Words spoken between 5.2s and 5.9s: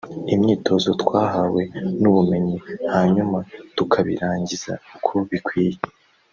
bikwiye